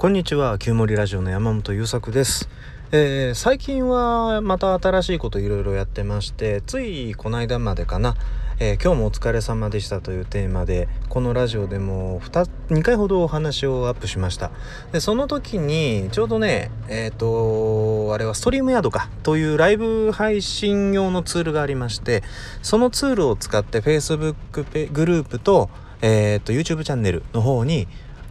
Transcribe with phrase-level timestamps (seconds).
[0.00, 2.48] こんにちは旧森ラジオの山本優作です、
[2.90, 8.16] えー、最近はまた新しいこといろいろやってましてついこの間までかな、
[8.60, 14.52] えー、今日もお疲れ様でしたというテーマでこのラジオでも 2, 2回ほどお話をアップしました。
[14.90, 22.22] でその時にちょうどねえっ、ー、とあれはストリームヤードかというライブ配信用のツールがありまして
[22.62, 24.34] そのツールを使って Facebook
[24.90, 25.68] グループと,、
[26.00, 27.86] えーと YouTube チャンネルの方に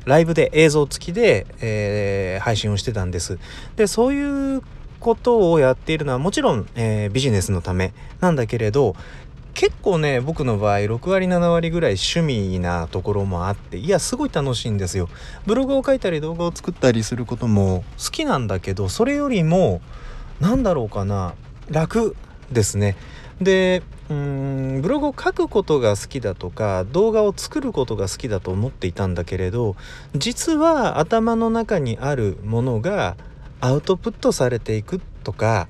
[0.09, 3.39] ライブで映像付きで、えー、配信をしてたんです。
[3.75, 4.61] でそういう
[4.99, 8.95] ことをやっているのはもちろん、えー、ビジネスのためなんだけれど
[9.53, 15.09] 結構ね僕の場合6割7割ぐらい趣味なところもあっていやすごい楽しいんですよ。
[15.45, 19.81] ブログを書いたり動画を作ったりすることも好きなんだけどそれよりも
[20.39, 21.33] 何だろうかな
[21.69, 22.15] 楽
[22.51, 22.97] ですね。
[23.41, 29.75] でうんブログを書くことが好きだとか動画を作ることが好きだと思っていたんだけれど
[30.15, 33.15] 実は頭の中にあるものが
[33.61, 35.67] アウトプットされていくとか、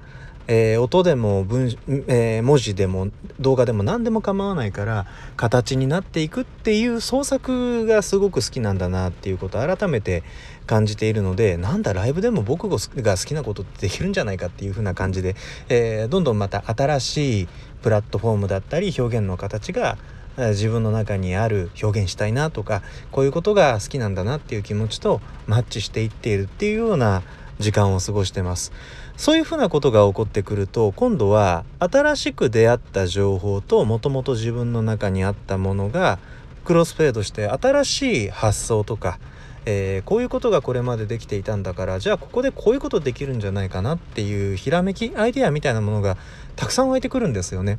[0.51, 5.05] えー、音でも文、えー、文字でも動画でも何でも構わないから
[5.37, 10.23] 形になっていくっていう創作がすごく好きなんだなっていうことを改めて
[10.65, 15.35] 感じているのでなんだライブでも僕が好きなことってできるんじゃないかっていう風な感じで、
[15.69, 17.47] えー、どんどんまた新しい
[17.83, 19.99] プラットフォームだったり表現の形が
[20.35, 27.23] 自分の中にある表現したいなとかこういうことが好きなんだなっていう気持ちとマッチしていっているっていうような
[27.59, 28.71] 時間を過ごしてます
[29.17, 36.19] そういうふうなことが起こってくると今度は新しく出会った情報ともともと自分の中にあったものが
[36.65, 39.19] クロスフェードして新しい発想とか
[39.65, 46.17] えー、こういうことがこれまでできていたんだからじゃあここでこういうことできるんじゃないかなっていうひらめきアイデアみたいなものが
[46.55, 47.77] たくさん湧いてくるんですよね。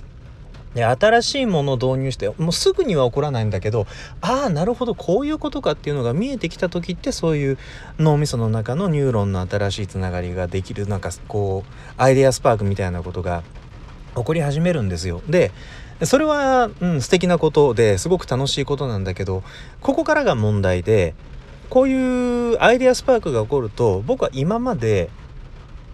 [0.74, 3.86] で新しいものを導入してもうすぐには起こらないんだけど
[4.20, 7.58] ああなるほどこういうことかっていうのが見えてきた時ってそういう
[7.98, 13.42] 脳みその中のニューロンの新しいつながりができるなんかこうアイデアスパークみたいなことが
[14.14, 15.22] 起こり始めるんですよ。
[15.28, 15.50] で
[16.02, 19.42] それは、うん、素敵なことですごく楽しいことなんだけど
[19.82, 21.14] ここからが問題で
[21.68, 25.10] こういうアイデアスパークが起こると僕は今まで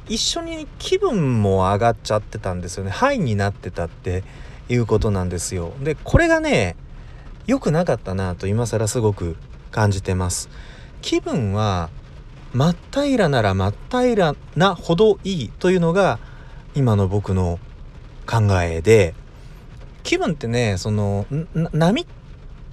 [0.08, 4.22] 一緒に気分も上がっちゃってたんですよねハイになってたって
[4.68, 5.72] いうことなんですよ。
[5.80, 6.76] でこれがね
[7.46, 9.36] 良くなかったなと今更すごく
[9.70, 10.48] 感じてます。
[11.02, 11.90] 気分は
[12.52, 16.18] 真っ平らなら真っ平らなほどいいというのが
[16.74, 17.58] 今の僕の
[18.26, 19.14] 考えで。
[20.02, 21.26] 気分ってねその
[21.72, 22.06] 波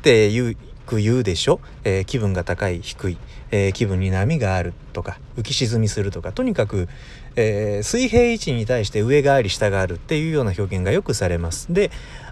[0.03, 3.17] っていうく言うでしょ、えー、気分が高い低い、
[3.51, 6.33] えー、気分に波があるとか浮き沈みするとか。
[6.33, 6.89] とにかく、
[7.37, 11.71] えー、水平位置に対して上があり下があるっていうような表現がよくされます。
[11.71, 11.89] で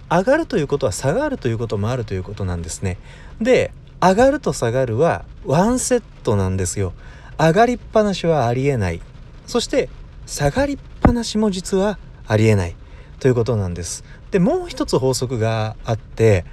[0.09, 2.97] 上がるということは下がるということもあるということなんですね。
[3.39, 3.71] で
[4.01, 6.91] 上がると下がるはワンセットなんですよ。
[7.39, 8.99] 上がりっぱなしはありえない。
[9.47, 9.87] そして
[10.25, 12.75] 下がりっぱなしも実はありえない
[13.21, 14.03] ということなんです。
[14.31, 16.43] でもう一つ法則があって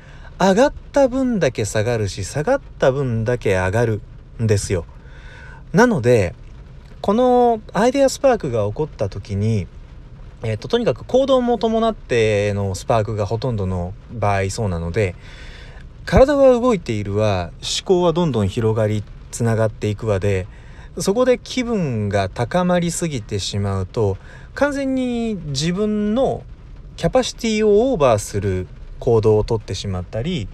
[0.41, 4.01] 上がった分だけ下がるし下がった分だけ上がる
[4.41, 4.87] んですよ。
[5.73, 6.35] なので
[7.01, 9.67] このアイデアスパークが起こった時に、
[10.43, 15.15] えーと、とにかく行動も伴ってのスパークがほとんどの場合そうなので
[16.05, 20.47] 体は動いているわ思考はどんどん広がりつながっていくわで
[20.99, 24.17] そこで気分が高まりすぎてしまうと
[24.55, 26.43] 完全に自分の
[26.97, 28.67] キャパシティをオーバーする
[28.99, 30.49] 行動をとってしまったり、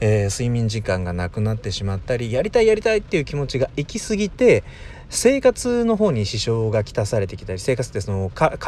[0.00, 4.64] えー、睡眠時間がなくなってしまったりやりたいやりたいっていう気持ちが行き過ぎて
[5.10, 8.58] 生活の方に支障がきたされてきたり生活ってその家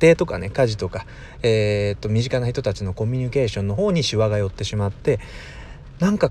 [0.00, 1.06] 庭とかね家事とか、
[1.42, 5.18] えー、っと身近な人たちのコミュニケーションの方にしわが寄ってしまって
[5.98, 6.30] なんか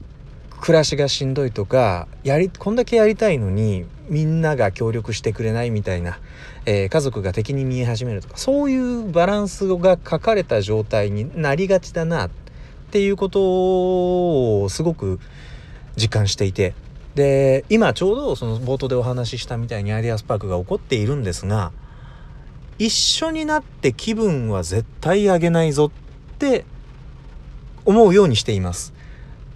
[0.62, 6.20] 暮らしがしんどいとかやりこんだけやりたいのにみんなが協力してくれないみたいな、
[6.66, 12.43] えー、家族が敵に見え始めるとかそういうバランスが書かれた状態になりがちだなって
[12.94, 15.20] ていうことをすごく
[15.96, 16.76] 実感していて。
[17.16, 21.72] で今ちょうどその冒頭でお話ししたみたいにアイデアスパークが起こっているんですが
[22.80, 26.66] 一緒になって気分は絶対上げないぞって
[27.86, 28.94] 思うようにしています。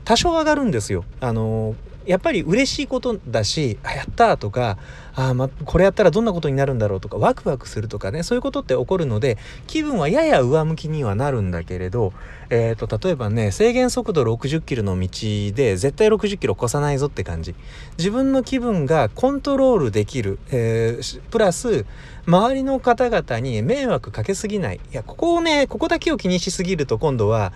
[0.06, 1.04] 多少上がるんですよ。
[1.20, 1.76] あの
[2.08, 4.78] やっぱり嬉しいことだし「あやった!」とか
[5.16, 9.38] 「あ、ま、これやったらどんなことになるんだろう」とかワクワクするとかねそういうことって起こるので
[9.68, 12.14] 気分はやや上向きにはなるんだけれど、
[12.50, 15.08] えーと、例えばね制限速度60キロの道
[15.54, 17.56] で絶対60キロ越さないぞって感じ
[17.98, 21.86] 自分の気分がコントロールできる、えー、プラス
[22.28, 27.54] 周りの方々に迷惑かけすぎないいやここをねここだけを気にしすぎると今度は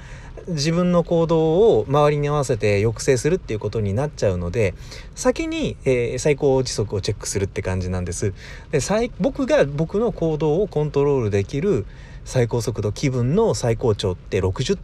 [0.47, 4.73] 自分の行動を周りに合わせて抑制するっていうことになっちゃうので
[5.13, 8.33] 先に、えー、最高時速をチェックするって感じなんです
[8.71, 8.79] で
[9.19, 11.85] 僕が僕の行動をコントロールできる
[12.23, 14.79] 最高速度気分の最高潮って60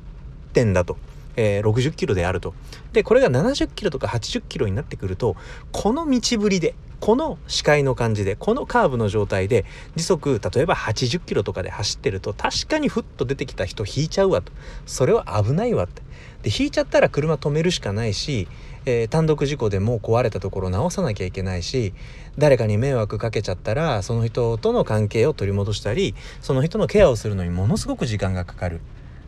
[0.53, 0.97] 点だと。
[1.39, 2.55] えー、60キロであると。
[2.93, 5.35] で、これが70キロとか80キロになってくると、
[5.71, 9.65] この道ぶりで、この視界の感じで、このカーブの状態で、
[9.95, 14.51] 時速、例えば80キロとかで走ってると、確かにふっと出てきた人引いちゃうわと。
[14.85, 16.01] それは危ないわって。
[16.43, 18.47] で、引いちゃったら車止めるしかないし、
[18.89, 21.93] えー、単独事故でもう壊れたところ直さなきゃいけないし
[22.37, 28.79] 誰かに迷惑かけちゃったらその人との関係を取り戻したりその人のケアをするのにものすごく時間がかかる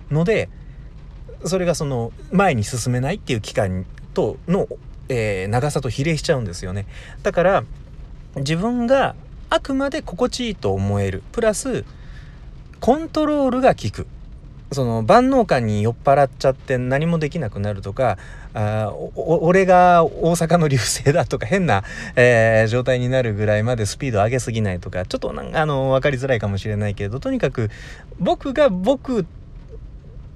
[0.10, 0.48] ので
[1.44, 4.68] それがその前に進めないっていう期間との、
[5.10, 6.86] えー、長さと比例しちゃうんですよね。
[7.24, 7.64] だから
[8.38, 9.16] 自分が
[9.50, 11.24] あくまで心地いいと思える。
[11.32, 11.84] プラス
[12.80, 14.08] コントロールが効く。
[14.72, 18.20] その万能感に酔っ払っちゃって何もできなくなるとか
[18.54, 21.84] あ俺が大阪の流星だとか変な、
[22.16, 27.72] えー、状態になるぐらいまでスピード上げすぎないとかちょっとあの分かりづらいかもしれないけれどとにかく
[28.20, 29.26] 僕が僕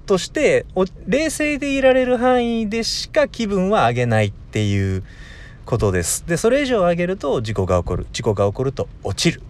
[0.06, 0.66] として
[1.06, 5.02] 冷静でいられる範囲でしか気分は上げないっていう
[5.64, 6.26] ことです。
[6.26, 8.06] でそれ以上上げると事故が起こる。
[8.12, 9.42] 事故が起こると落ちる。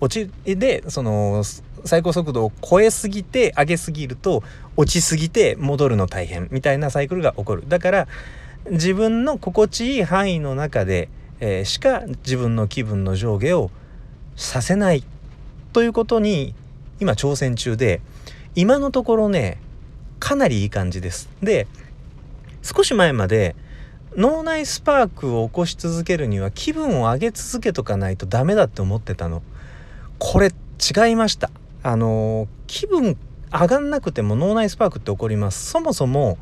[0.00, 1.42] 落ちでその
[1.84, 4.42] 最高速度を超えすぎて上げすぎると
[4.76, 7.64] 落ちすぎて戻るの大変みたいなサイクルが起こる。
[7.68, 8.08] だから
[8.70, 11.08] 自分の心地いい範囲の中で、
[11.40, 13.70] えー、しか自分の気分の上下を
[14.36, 15.04] させない
[15.72, 16.54] ということに
[17.00, 18.00] 今挑戦中で
[18.54, 19.58] 今のところね
[20.22, 21.28] かなりいい感じです。
[21.42, 21.66] で
[22.62, 23.56] 少し前まで
[24.16, 29.42] 脳内スパークを起こし続けるには気分を上げ続けとかないとダメだって思ってたの。
[30.20, 31.50] これ違いました。
[31.82, 33.16] あの気分
[33.50, 35.68] 上がんなくても脳内スパークって起こります。
[35.72, 36.38] そもそも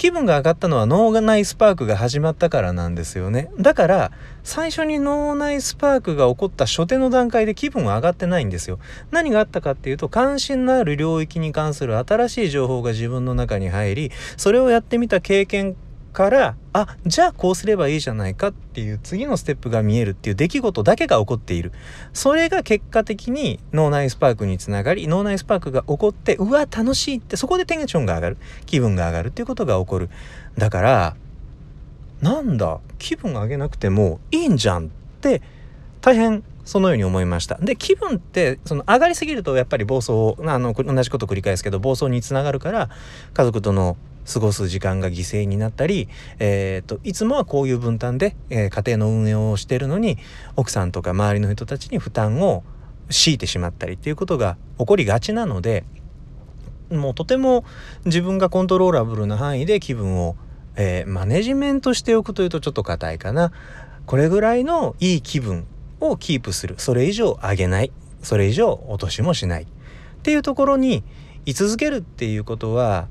[0.00, 3.50] 気分が上がったのは脳内スパークが始まったからなんですよね。
[3.58, 4.12] だから
[4.42, 8.78] 最初に脳内スパークが起こった初手の段階で気分は上がってないんですよ。
[9.10, 15.76] 何があったかっていうと関心のある領域に関する新しい情報が自分の中に入りそれをやってみた経験
[16.12, 21.72] からあじゃあこうすればいいじゃないかっていう次のステップが見えるっていう出来事だけが起こっている。
[22.12, 28.36] それが結果的に脳内スパークにつながり脳内スパークが起こってうわ楽しいってそこでテンションが上がる。
[28.66, 30.10] 気分が上がるっていうことが起こる。
[30.58, 31.16] だから
[32.20, 34.88] なんだ気分上げなくてもいいんじゃんっ
[35.20, 35.42] て
[36.00, 37.56] 大変そのように思いました。
[37.56, 42.90] で気分ってその上がりすぎるとやっぱり暴走あの同じこと繰り返すけど暴走につながるから
[43.32, 43.96] 家族との
[44.26, 46.08] 過ごす時間が犠牲になったり、
[46.38, 50.18] えーと、いつもはこういう分担で、えー、家庭の運営をしてるのに
[50.56, 52.62] 奥さんとか周りの人たちに負担を
[53.08, 55.84] 強いてしまったりっていうことが起こりがちなので
[56.90, 57.64] もうとても
[58.04, 60.36] 自分がコントローラブルな範囲で気分を、
[60.76, 63.52] えー、マネジメントしておくというとちょっと硬いかな。
[64.06, 65.66] これぐらいのいい気分
[66.00, 66.74] をキープする。
[66.78, 67.92] それ以上上げない。
[68.22, 69.62] それ以上落としもしない。
[69.62, 69.66] っ
[70.22, 71.04] ていうところに
[71.46, 73.08] 居続けるっていうことは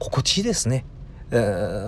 [0.00, 0.84] 心地いいですね。
[1.32, 1.36] あ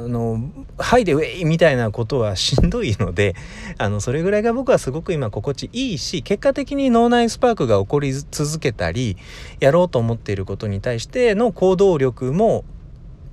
[0.07, 0.39] の
[0.79, 3.35] 「はいでウェイ!」みたいなことはしんどいので
[3.77, 9.17] あのそれぐらいが僕はすごく今心地いいし結果的に脳内スパークが起こり続けたり
[9.59, 12.65] やろうと思っていることに対しての行動力も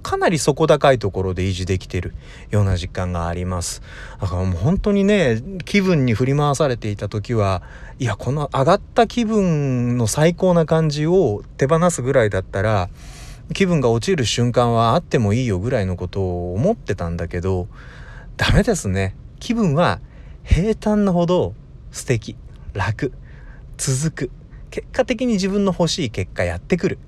[0.01, 2.15] かなり底高いところで維持できてる
[2.49, 3.83] ような実感があります
[4.19, 7.61] だからもう本当にね気分に振り回されていた時は
[7.99, 12.89] いやこの上がった気分の最高な感じを手放すぐらいだったら
[13.53, 17.67] 気分が落ちる瞬間はあってもいいよぐらいのことを思ってたんだけど
[18.37, 19.15] ダメですね。
[19.39, 19.99] 気分は
[20.43, 21.53] 平坦なほど
[21.91, 22.35] 素敵
[22.73, 23.11] 楽
[23.77, 24.31] 続く。
[24.69, 26.99] 結果的に自分の欲しい結果やってくる、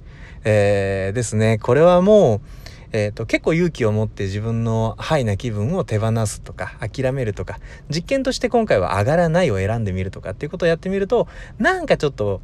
[0.43, 1.59] えー、ですね。
[1.59, 2.41] これはもう
[2.93, 12.41] えーと、結構勇気を持って自分のハイな気分を手放すとか諦めるとか実験として今回は上がらないを選んでみるとかっていうことをやってみるとなんかちょっと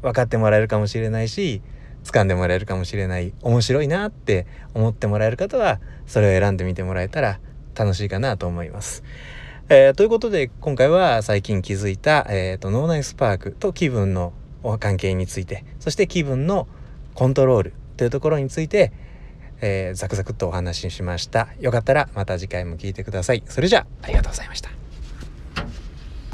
[0.00, 1.60] 分かってもらえるかもしれないし
[2.04, 7.40] 掴んでもらえるかもしれない面白いなって思ってもらえる方はそれを選んでみてもらえたら
[7.74, 9.02] 楽しいかなと思います。
[9.68, 14.34] えー、ということで今回は最近気づいた、えーと、脳内スパークと気分の
[14.78, 16.68] 関係についてそして気分の
[17.14, 18.92] コントロールというところについて、
[19.62, 21.48] えー、ザクザクっとお話ししました。
[21.60, 23.42] よかったらまた次回も聞いてください。
[23.46, 24.83] それじゃあありがとうございました。